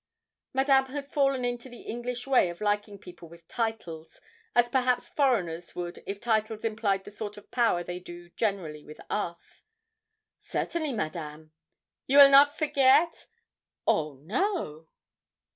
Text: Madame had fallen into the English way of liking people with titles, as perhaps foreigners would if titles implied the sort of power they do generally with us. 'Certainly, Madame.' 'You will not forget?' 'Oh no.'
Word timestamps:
Madame 0.51 0.85
had 0.87 1.11
fallen 1.13 1.45
into 1.45 1.69
the 1.69 1.81
English 1.81 2.25
way 2.25 2.49
of 2.49 2.59
liking 2.59 2.97
people 2.97 3.29
with 3.29 3.47
titles, 3.47 4.19
as 4.55 4.67
perhaps 4.67 5.07
foreigners 5.09 5.75
would 5.75 6.01
if 6.07 6.19
titles 6.19 6.63
implied 6.65 7.03
the 7.03 7.11
sort 7.11 7.37
of 7.37 7.51
power 7.51 7.83
they 7.83 7.99
do 7.99 8.29
generally 8.31 8.83
with 8.83 8.99
us. 9.11 9.61
'Certainly, 10.39 10.93
Madame.' 10.93 11.51
'You 12.07 12.17
will 12.17 12.29
not 12.31 12.57
forget?' 12.57 13.27
'Oh 13.85 14.15
no.' 14.15 14.87